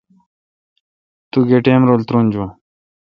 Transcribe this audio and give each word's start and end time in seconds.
توگہ 1.31 1.59
ٹیم 1.65 1.81
رل 1.89 2.01
ترونجون؟ 2.07 2.49